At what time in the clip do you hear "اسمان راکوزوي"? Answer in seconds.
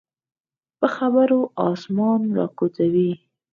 1.69-3.11